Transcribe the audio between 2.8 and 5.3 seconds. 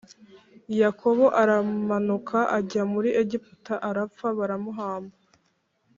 muri Egiputa arapfa baramuhamba